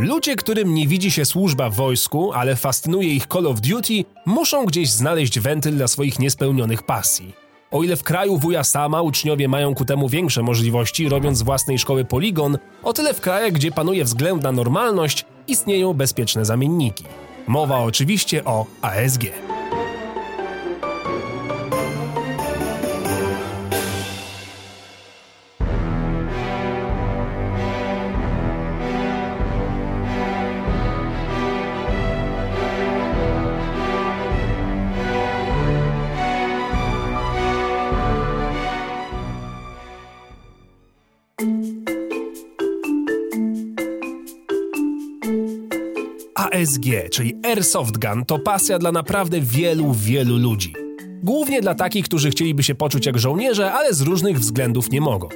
Ludzie, 0.00 0.36
którym 0.36 0.74
nie 0.74 0.86
widzi 0.86 1.10
się 1.10 1.24
służba 1.24 1.70
w 1.70 1.74
wojsku, 1.74 2.32
ale 2.32 2.56
fascynuje 2.56 3.14
ich 3.14 3.26
Call 3.26 3.46
of 3.46 3.60
Duty, 3.60 4.04
muszą 4.26 4.66
gdzieś 4.66 4.90
znaleźć 4.90 5.40
wentyl 5.40 5.76
dla 5.76 5.88
swoich 5.88 6.18
niespełnionych 6.18 6.82
pasji. 6.82 7.32
O 7.70 7.82
ile 7.82 7.96
w 7.96 8.02
kraju 8.02 8.38
wuja 8.38 8.64
sama 8.64 9.02
uczniowie 9.02 9.48
mają 9.48 9.74
ku 9.74 9.84
temu 9.84 10.08
większe 10.08 10.42
możliwości, 10.42 11.08
robiąc 11.08 11.38
z 11.38 11.42
własnej 11.42 11.78
szkoły 11.78 12.04
poligon, 12.04 12.58
o 12.82 12.92
tyle 12.92 13.14
w 13.14 13.20
krajach, 13.20 13.52
gdzie 13.52 13.72
panuje 13.72 14.04
względna 14.04 14.52
normalność, 14.52 15.24
istnieją 15.48 15.94
bezpieczne 15.94 16.44
zamienniki. 16.44 17.04
Mowa 17.46 17.78
oczywiście 17.78 18.44
o 18.44 18.66
ASG. 18.82 19.22
ASG, 46.54 46.84
czyli 47.10 47.34
Airsoft 47.44 47.98
Gun, 47.98 48.24
to 48.24 48.38
pasja 48.38 48.78
dla 48.78 48.92
naprawdę 48.92 49.40
wielu, 49.40 49.92
wielu 49.92 50.36
ludzi. 50.36 50.72
Głównie 51.22 51.60
dla 51.60 51.74
takich, 51.74 52.04
którzy 52.04 52.30
chcieliby 52.30 52.62
się 52.62 52.74
poczuć 52.74 53.06
jak 53.06 53.18
żołnierze, 53.18 53.72
ale 53.72 53.94
z 53.94 54.00
różnych 54.00 54.38
względów 54.38 54.90
nie 54.90 55.00
mogą. 55.00 55.28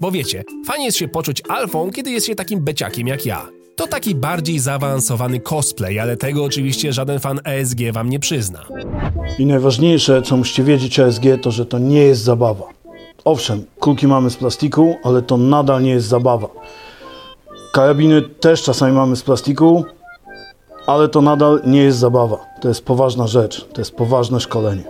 Bo 0.00 0.10
wiecie, 0.10 0.44
fajnie 0.66 0.84
jest 0.84 0.98
się 0.98 1.08
poczuć 1.08 1.42
alfą, 1.48 1.90
kiedy 1.90 2.10
jest 2.10 2.26
się 2.26 2.34
takim 2.34 2.64
beciakiem 2.64 3.06
jak 3.06 3.26
ja. 3.26 3.48
To 3.76 3.86
taki 3.86 4.14
bardziej 4.14 4.58
zaawansowany 4.58 5.40
cosplay, 5.40 5.98
ale 5.98 6.16
tego 6.16 6.44
oczywiście 6.44 6.92
żaden 6.92 7.18
fan 7.20 7.40
ASG 7.44 7.78
wam 7.92 8.10
nie 8.10 8.18
przyzna. 8.18 8.64
I 9.38 9.46
najważniejsze, 9.46 10.22
co 10.22 10.36
musicie 10.36 10.64
wiedzieć 10.64 11.00
o 11.00 11.04
ASG, 11.04 11.22
to 11.42 11.50
że 11.50 11.66
to 11.66 11.78
nie 11.78 12.00
jest 12.02 12.22
zabawa. 12.22 12.64
Owszem, 13.24 13.64
kulki 13.80 14.06
mamy 14.06 14.30
z 14.30 14.36
plastiku, 14.36 14.96
ale 15.04 15.22
to 15.22 15.36
nadal 15.36 15.82
nie 15.82 15.90
jest 15.90 16.06
zabawa. 16.06 16.48
Karabiny 17.72 18.22
też 18.22 18.62
czasami 18.62 18.92
mamy 18.92 19.16
z 19.16 19.22
plastiku, 19.22 19.84
ale 20.86 21.08
to 21.08 21.22
nadal 21.22 21.62
nie 21.66 21.82
jest 21.82 21.98
zabawa. 21.98 22.46
To 22.60 22.68
jest 22.68 22.84
poważna 22.84 23.26
rzecz, 23.26 23.68
to 23.72 23.80
jest 23.80 23.94
poważne 23.94 24.40
szkolenie. 24.40 24.84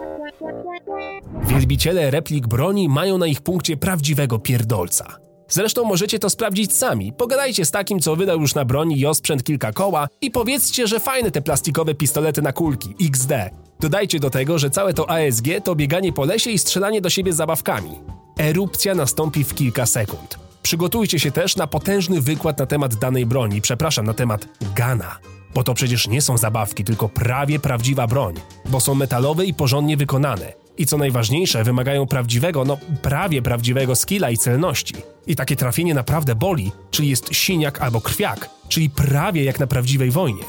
Wielbiciele 1.42 2.10
replik 2.10 2.46
broni 2.46 2.88
mają 2.88 3.18
na 3.18 3.26
ich 3.26 3.40
punkcie 3.40 3.76
prawdziwego 3.76 4.38
pierdolca. 4.38 5.22
Zresztą 5.48 5.84
możecie 5.84 6.18
to 6.18 6.30
sprawdzić 6.30 6.76
sami. 6.76 7.12
Pogadajcie 7.12 7.64
z 7.64 7.70
takim, 7.70 8.00
co 8.00 8.16
wydał 8.16 8.40
już 8.40 8.54
na 8.54 8.64
broni 8.64 8.98
i 8.98 9.06
osprzęt 9.06 9.44
kilka 9.44 9.72
koła 9.72 10.08
i 10.20 10.30
powiedzcie, 10.30 10.86
że 10.86 11.00
fajne 11.00 11.30
te 11.30 11.42
plastikowe 11.42 11.94
pistolety 11.94 12.42
na 12.42 12.52
kulki, 12.52 12.94
XD. 13.00 13.32
Dodajcie 13.80 14.18
do 14.20 14.30
tego, 14.30 14.58
że 14.58 14.70
całe 14.70 14.94
to 14.94 15.10
ASG 15.10 15.46
to 15.64 15.74
bieganie 15.74 16.12
po 16.12 16.24
lesie 16.24 16.50
i 16.50 16.58
strzelanie 16.58 17.00
do 17.00 17.10
siebie 17.10 17.32
zabawkami. 17.32 17.90
Erupcja 18.38 18.94
nastąpi 18.94 19.44
w 19.44 19.54
kilka 19.54 19.86
sekund. 19.86 20.38
Przygotujcie 20.62 21.18
się 21.18 21.30
też 21.30 21.56
na 21.56 21.66
potężny 21.66 22.20
wykład 22.20 22.58
na 22.58 22.66
temat 22.66 22.94
danej 22.94 23.26
broni, 23.26 23.60
przepraszam, 23.60 24.06
na 24.06 24.14
temat 24.14 24.48
Gana. 24.74 25.18
Bo 25.54 25.64
to 25.64 25.74
przecież 25.74 26.08
nie 26.08 26.22
są 26.22 26.38
zabawki, 26.38 26.84
tylko 26.84 27.08
prawie 27.08 27.58
prawdziwa 27.58 28.06
broń, 28.06 28.34
bo 28.70 28.80
są 28.80 28.94
metalowe 28.94 29.46
i 29.46 29.54
porządnie 29.54 29.96
wykonane. 29.96 30.52
I 30.78 30.86
co 30.86 30.98
najważniejsze, 30.98 31.64
wymagają 31.64 32.06
prawdziwego, 32.06 32.64
no 32.64 32.78
prawie 33.02 33.42
prawdziwego 33.42 33.96
skilla 33.96 34.30
i 34.30 34.36
celności. 34.36 34.94
I 35.26 35.36
takie 35.36 35.56
trafienie 35.56 35.94
naprawdę 35.94 36.34
boli, 36.34 36.72
czyli 36.90 37.08
jest 37.08 37.34
siniak 37.34 37.82
albo 37.82 38.00
krwiak, 38.00 38.50
czyli 38.68 38.90
prawie 38.90 39.44
jak 39.44 39.60
na 39.60 39.66
prawdziwej 39.66 40.10
wojnie. 40.10 40.42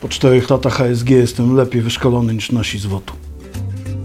Po 0.00 0.08
czterech 0.08 0.50
latach 0.50 0.80
ASG 0.80 1.10
jestem 1.10 1.56
lepiej 1.56 1.82
wyszkolony 1.82 2.34
niż 2.34 2.52
nasi 2.52 2.78
z 2.78 2.86
WOT-u. 2.86 3.14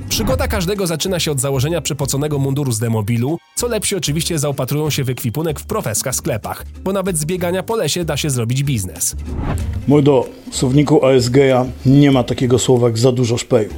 Przygoda 0.09 0.47
każdego 0.47 0.87
zaczyna 0.87 1.19
się 1.19 1.31
od 1.31 1.39
założenia 1.39 1.81
przypoconego 1.81 2.39
munduru 2.39 2.71
z 2.71 2.79
demobilu, 2.79 3.37
co 3.57 3.67
lepsi 3.67 3.95
oczywiście 3.95 4.39
zaopatrują 4.39 4.89
się 4.89 5.03
w 5.03 5.09
ekwipunek 5.09 5.59
w 5.59 5.65
profeska 5.65 6.13
sklepach, 6.13 6.65
bo 6.83 6.93
nawet 6.93 7.17
z 7.17 7.25
biegania 7.25 7.63
po 7.63 7.75
lesie 7.75 8.05
da 8.05 8.17
się 8.17 8.29
zrobić 8.29 8.63
biznes. 8.63 9.15
Mordo, 9.87 10.29
w 10.51 10.55
słowniku 10.55 11.05
ASG-a 11.05 11.65
nie 11.85 12.11
ma 12.11 12.23
takiego 12.23 12.59
słowa 12.59 12.87
jak 12.87 12.97
za 12.97 13.11
dużo 13.11 13.37
szpeju. 13.37 13.69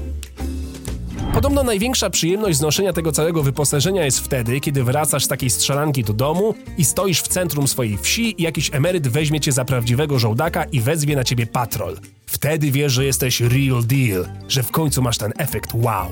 Podobno 1.34 1.64
największa 1.64 2.10
przyjemność 2.10 2.58
znoszenia 2.58 2.94
tego 2.94 3.12
całego 3.12 3.44
wyposażenia 3.44 4.06
jest 4.06 4.20
wtedy, 4.20 4.60
kiedy 4.60 4.84
wracasz 4.84 5.26
z 5.26 5.28
takiej 5.28 5.50
strzelanki 5.50 6.04
do 6.04 6.14
domu 6.14 6.54
i 6.78 6.86
stoisz 6.86 7.22
w 7.22 7.28
centrum 7.28 7.68
swojej 7.68 7.98
wsi 7.98 8.42
i 8.42 8.44
jakiś 8.44 8.70
emeryt 8.74 9.08
weźmie 9.08 9.40
cię 9.40 9.52
za 9.52 9.66
prawdziwego 9.66 10.20
żołdaka 10.20 10.64
i 10.64 10.80
wezwie 10.80 11.16
na 11.16 11.24
ciebie 11.24 11.48
patrol. 11.48 11.98
Wtedy 12.26 12.72
wiesz, 12.72 12.94
że 12.94 13.06
jesteś 13.06 13.42
real 13.42 13.84
deal, 13.84 14.26
że 14.48 14.64
w 14.64 14.72
końcu 14.72 15.02
masz 15.02 15.18
ten 15.18 15.32
efekt 15.38 15.70
wow. 15.74 16.08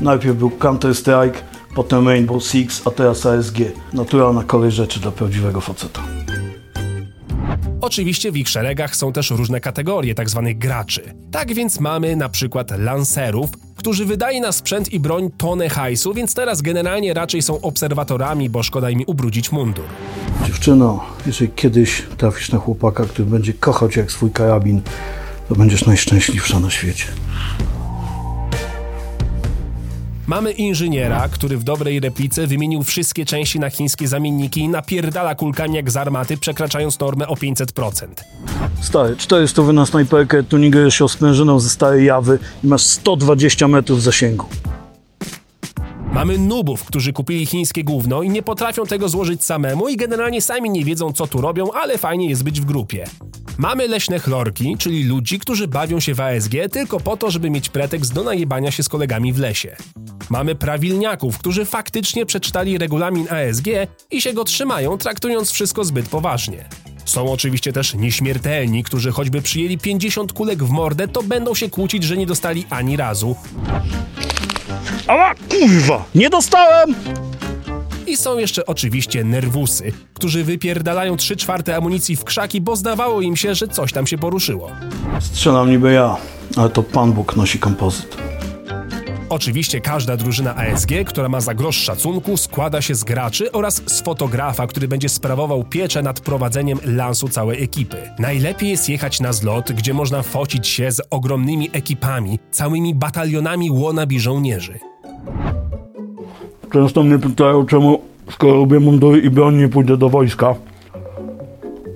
Najpierw 0.00 0.36
był 0.36 0.50
Counter-Strike, 0.50 1.38
potem 1.78 2.08
Rainbow 2.08 2.44
Six, 2.44 2.82
a 2.86 2.90
teraz 2.90 3.26
ASG. 3.26 3.58
Naturalna 3.92 4.44
kolej 4.44 4.70
rzeczy 4.70 5.00
dla 5.00 5.10
prawdziwego 5.10 5.60
faceta. 5.60 6.02
Oczywiście 7.80 8.32
w 8.32 8.36
ich 8.36 8.48
szeregach 8.48 8.96
są 8.96 9.12
też 9.12 9.30
różne 9.30 9.60
kategorie 9.60 10.14
tzw. 10.14 10.52
graczy. 10.54 11.14
Tak 11.30 11.54
więc 11.54 11.80
mamy 11.80 12.16
na 12.16 12.28
przykład 12.28 12.70
lancerów, 12.78 13.50
którzy 13.76 14.04
wydaje 14.04 14.40
na 14.40 14.52
sprzęt 14.52 14.92
i 14.92 15.00
broń 15.00 15.30
tonę 15.36 15.68
hajsu, 15.68 16.14
więc 16.14 16.34
teraz 16.34 16.62
generalnie 16.62 17.14
raczej 17.14 17.42
są 17.42 17.60
obserwatorami, 17.60 18.50
bo 18.50 18.62
szkoda 18.62 18.90
im 18.90 19.02
ubrudzić 19.06 19.52
mundur. 19.52 19.84
Dziewczyno, 20.46 21.04
jeżeli 21.26 21.52
kiedyś 21.52 22.02
trafisz 22.16 22.52
na 22.52 22.58
chłopaka, 22.58 23.04
który 23.04 23.28
będzie 23.28 23.52
kochał 23.52 23.88
cię 23.88 24.00
jak 24.00 24.12
swój 24.12 24.30
karabin, 24.30 24.80
to 25.48 25.54
będziesz 25.54 25.86
najszczęśliwsza 25.86 26.60
na 26.60 26.70
świecie. 26.70 27.04
Mamy 30.28 30.52
inżyniera, 30.52 31.28
który 31.28 31.56
w 31.56 31.64
dobrej 31.64 32.00
replice 32.00 32.46
wymienił 32.46 32.82
wszystkie 32.82 33.24
części 33.24 33.60
na 33.60 33.70
chińskie 33.70 34.08
zamienniki 34.08 34.60
i 34.60 34.68
napierdala 34.68 35.34
kulkami 35.34 35.74
jak 35.74 35.90
z 35.90 35.96
armaty, 35.96 36.36
przekraczając 36.36 37.00
normę 37.00 37.28
o 37.28 37.34
500%. 37.34 38.06
Stary, 38.80 39.16
400 39.16 39.62
na 39.62 39.86
snajperkę, 39.86 40.42
tuningujesz 40.42 40.94
się 40.94 41.08
sprężyną 41.08 41.60
ze 41.60 41.70
starej 41.70 42.06
jawy 42.06 42.38
i 42.64 42.66
masz 42.66 42.82
120 42.82 43.68
metrów 43.68 44.02
zasięgu. 44.02 44.46
Mamy 46.12 46.38
nubów, 46.38 46.84
którzy 46.84 47.12
kupili 47.12 47.46
chińskie 47.46 47.84
gówno 47.84 48.22
i 48.22 48.30
nie 48.30 48.42
potrafią 48.42 48.86
tego 48.86 49.08
złożyć 49.08 49.44
samemu 49.44 49.88
i 49.88 49.96
generalnie 49.96 50.42
sami 50.42 50.70
nie 50.70 50.84
wiedzą 50.84 51.12
co 51.12 51.26
tu 51.26 51.40
robią, 51.40 51.72
ale 51.72 51.98
fajnie 51.98 52.28
jest 52.28 52.44
być 52.44 52.60
w 52.60 52.64
grupie. 52.64 53.04
Mamy 53.58 53.88
leśne 53.88 54.18
chlorki, 54.18 54.76
czyli 54.78 55.04
ludzi, 55.04 55.38
którzy 55.38 55.68
bawią 55.68 56.00
się 56.00 56.14
w 56.14 56.20
ASG 56.20 56.52
tylko 56.72 57.00
po 57.00 57.16
to, 57.16 57.30
żeby 57.30 57.50
mieć 57.50 57.68
pretekst 57.68 58.14
do 58.14 58.24
najebania 58.24 58.70
się 58.70 58.82
z 58.82 58.88
kolegami 58.88 59.32
w 59.32 59.38
lesie. 59.38 59.76
Mamy 60.30 60.54
prawilniaków, 60.54 61.38
którzy 61.38 61.64
faktycznie 61.64 62.26
przeczytali 62.26 62.78
regulamin 62.78 63.26
ASG 63.30 63.64
i 64.10 64.20
się 64.20 64.32
go 64.32 64.44
trzymają, 64.44 64.98
traktując 64.98 65.50
wszystko 65.50 65.84
zbyt 65.84 66.08
poważnie. 66.08 66.68
Są 67.04 67.32
oczywiście 67.32 67.72
też 67.72 67.94
nieśmiertelni, 67.94 68.84
którzy 68.84 69.12
choćby 69.12 69.42
przyjęli 69.42 69.78
50 69.78 70.32
kulek 70.32 70.64
w 70.64 70.70
mordę, 70.70 71.08
to 71.08 71.22
będą 71.22 71.54
się 71.54 71.70
kłócić, 71.70 72.04
że 72.04 72.16
nie 72.16 72.26
dostali 72.26 72.66
ani 72.70 72.96
razu. 72.96 73.36
Ała, 75.06 75.34
kurwa, 75.34 76.04
nie 76.14 76.30
dostałem! 76.30 76.94
I 78.06 78.16
są 78.16 78.38
jeszcze 78.38 78.66
oczywiście 78.66 79.24
nerwusy, 79.24 79.92
którzy 80.14 80.44
wypierdalają 80.44 81.16
3 81.16 81.36
czwarte 81.36 81.76
amunicji 81.76 82.16
w 82.16 82.24
krzaki, 82.24 82.60
bo 82.60 82.76
zdawało 82.76 83.20
im 83.20 83.36
się, 83.36 83.54
że 83.54 83.68
coś 83.68 83.92
tam 83.92 84.06
się 84.06 84.18
poruszyło. 84.18 84.70
Strzelam 85.20 85.70
niby 85.70 85.92
ja, 85.92 86.16
ale 86.56 86.70
to 86.70 86.82
Pan 86.82 87.12
Bóg 87.12 87.36
nosi 87.36 87.58
kompozyt. 87.58 88.27
Oczywiście 89.30 89.80
każda 89.80 90.16
drużyna 90.16 90.56
ASG, 90.56 90.90
która 91.06 91.28
ma 91.28 91.40
za 91.40 91.54
grosz 91.54 91.76
szacunku, 91.76 92.36
składa 92.36 92.82
się 92.82 92.94
z 92.94 93.04
graczy 93.04 93.52
oraz 93.52 93.82
z 93.86 94.00
fotografa, 94.00 94.66
który 94.66 94.88
będzie 94.88 95.08
sprawował 95.08 95.64
pieczę 95.64 96.02
nad 96.02 96.20
prowadzeniem 96.20 96.78
lansu 96.84 97.28
całej 97.28 97.62
ekipy. 97.62 97.96
Najlepiej 98.18 98.70
jest 98.70 98.88
jechać 98.88 99.20
na 99.20 99.32
zlot, 99.32 99.72
gdzie 99.72 99.94
można 99.94 100.22
focić 100.22 100.68
się 100.68 100.92
z 100.92 101.00
ogromnymi 101.10 101.70
ekipami, 101.72 102.38
całymi 102.50 102.94
batalionami 102.94 103.70
wannabe 103.82 104.18
żołnierzy. 104.18 104.78
Często 106.72 107.02
mnie 107.02 107.18
pytają, 107.18 107.66
czemu 107.66 108.00
skoro 108.30 108.54
lubię 108.54 108.80
mundury 108.80 109.20
i 109.20 109.30
broń 109.30 109.56
nie 109.56 109.68
pójdę 109.68 109.96
do 109.96 110.08
wojska. 110.08 110.54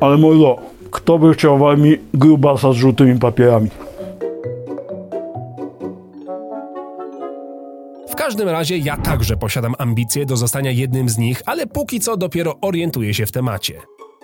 Ale 0.00 0.16
mordo, 0.16 0.56
kto 0.90 1.18
by 1.18 1.34
chciał 1.34 1.58
w 1.58 1.64
grubasa 2.14 2.72
z 2.72 2.76
żółtymi 2.76 3.18
papierami? 3.18 3.68
W 8.12 8.14
każdym 8.14 8.48
razie 8.48 8.78
ja 8.78 8.96
także 8.96 9.36
posiadam 9.36 9.74
ambicje 9.78 10.26
do 10.26 10.36
zostania 10.36 10.70
jednym 10.70 11.08
z 11.08 11.18
nich, 11.18 11.42
ale 11.46 11.66
póki 11.66 12.00
co 12.00 12.16
dopiero 12.16 12.60
orientuję 12.60 13.14
się 13.14 13.26
w 13.26 13.32
temacie. 13.32 13.80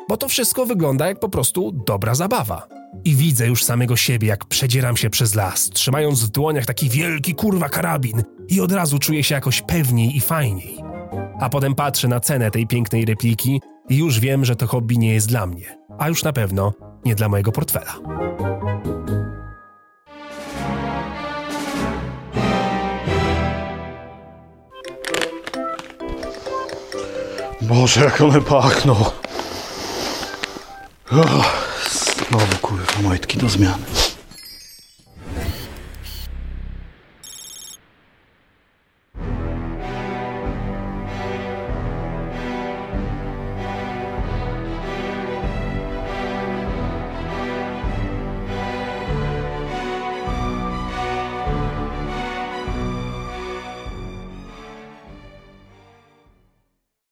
Bo 0.08 0.16
to 0.16 0.28
wszystko 0.28 0.66
wygląda 0.66 1.06
jak 1.06 1.20
po 1.20 1.28
prostu 1.28 1.72
dobra 1.86 2.14
zabawa. 2.14 2.66
I 3.04 3.14
widzę 3.14 3.46
już 3.46 3.64
samego 3.64 3.96
siebie, 3.96 4.28
jak 4.28 4.44
przedzieram 4.44 4.96
się 4.96 5.10
przez 5.10 5.34
las, 5.34 5.70
trzymając 5.70 6.24
w 6.24 6.28
dłoniach 6.28 6.66
taki 6.66 6.88
wielki 6.88 7.34
kurwa 7.34 7.68
karabin 7.68 8.22
i 8.48 8.60
od 8.60 8.72
razu 8.72 8.98
czuję 8.98 9.24
się 9.24 9.34
jakoś 9.34 9.62
pewniej 9.62 10.16
i 10.16 10.20
fajniej. 10.20 10.78
A 11.40 11.48
potem 11.48 11.74
patrzę 11.74 12.08
na 12.08 12.20
cenę 12.20 12.50
tej 12.50 12.66
pięknej 12.66 13.04
repliki 13.04 13.60
i 13.88 13.96
już 13.96 14.20
wiem, 14.20 14.44
że 14.44 14.56
to 14.56 14.66
hobby 14.66 14.98
nie 14.98 15.14
jest 15.14 15.28
dla 15.28 15.46
mnie. 15.46 15.78
a 15.98 16.08
już 16.08 16.22
na 16.22 16.32
pewno 16.32 16.72
nie 17.04 17.14
dla 17.14 17.28
mojego 17.28 17.52
portfela. 17.52 17.94
Boże, 27.60 28.00
jak 28.04 28.20
one 28.20 28.40
pachną. 28.40 29.04
Znowu 32.28 32.56
kurwa 32.62 33.02
majtki 33.02 33.38
do 33.38 33.48
zmiany. 33.48 33.84